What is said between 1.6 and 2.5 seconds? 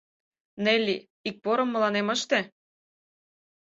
мыланем ыште.